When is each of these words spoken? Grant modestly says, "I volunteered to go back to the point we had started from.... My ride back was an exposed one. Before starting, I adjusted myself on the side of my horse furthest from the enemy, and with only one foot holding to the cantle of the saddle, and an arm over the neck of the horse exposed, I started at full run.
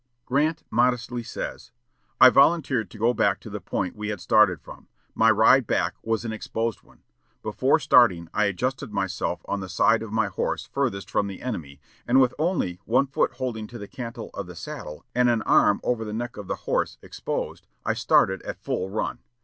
Grant 0.25 0.63
modestly 0.71 1.21
says, 1.21 1.69
"I 2.19 2.31
volunteered 2.31 2.89
to 2.89 2.97
go 2.97 3.13
back 3.13 3.39
to 3.41 3.51
the 3.51 3.61
point 3.61 3.95
we 3.95 4.07
had 4.07 4.19
started 4.19 4.59
from.... 4.59 4.87
My 5.13 5.29
ride 5.29 5.67
back 5.67 5.93
was 6.01 6.25
an 6.25 6.33
exposed 6.33 6.81
one. 6.81 7.03
Before 7.43 7.77
starting, 7.77 8.27
I 8.33 8.45
adjusted 8.45 8.91
myself 8.91 9.45
on 9.45 9.59
the 9.59 9.69
side 9.69 10.01
of 10.01 10.11
my 10.11 10.25
horse 10.25 10.65
furthest 10.65 11.11
from 11.11 11.27
the 11.27 11.43
enemy, 11.43 11.79
and 12.07 12.19
with 12.19 12.33
only 12.39 12.79
one 12.85 13.05
foot 13.05 13.33
holding 13.33 13.67
to 13.67 13.77
the 13.77 13.87
cantle 13.87 14.31
of 14.33 14.47
the 14.47 14.55
saddle, 14.55 15.05
and 15.13 15.29
an 15.29 15.43
arm 15.43 15.79
over 15.83 16.03
the 16.03 16.13
neck 16.13 16.35
of 16.35 16.47
the 16.47 16.55
horse 16.65 16.97
exposed, 17.03 17.67
I 17.85 17.93
started 17.93 18.41
at 18.41 18.57
full 18.63 18.89
run. 18.89 19.19